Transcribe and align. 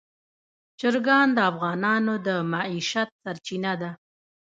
چرګان 0.79 1.27
د 1.35 1.39
افغانانو 1.51 2.13
د 2.25 2.27
معیشت 2.51 3.09
سرچینه 3.23 3.73
ده. 3.81 3.91